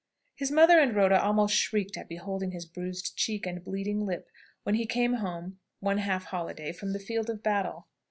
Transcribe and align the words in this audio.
His 0.33 0.49
mother 0.49 0.79
and 0.79 0.95
Rhoda 0.95 1.21
almost 1.21 1.53
shrieked 1.55 1.95
at 1.95 2.09
beholding 2.09 2.49
his 2.53 2.65
bruised 2.65 3.15
cheek, 3.15 3.45
and 3.45 3.63
bleeding 3.63 4.03
lip, 4.03 4.31
when 4.63 4.73
he 4.73 4.87
came 4.87 5.13
home 5.13 5.59
one 5.79 5.99
half 5.99 6.23
holiday, 6.23 6.71
from 6.71 6.93
the 6.93 6.99
field 6.99 7.29
of 7.29 7.43
battle. 7.43 7.85